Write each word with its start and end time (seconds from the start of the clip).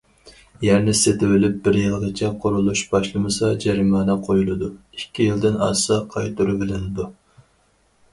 يەرنى 0.67 0.93
سېتىۋېلىپ 0.99 1.57
بىر 1.65 1.75
يىلغىچە 1.79 2.31
قۇرۇلۇش 2.45 2.81
باشلىمىسا 2.95 3.49
جەرىمانە 3.65 4.15
قويۇلىدۇ، 4.29 4.71
ئىككى 5.01 5.27
يىلدىن 5.29 5.61
ئاشسا 5.67 5.99
قايتۇرۇۋېلىنىدۇ. 6.15 7.07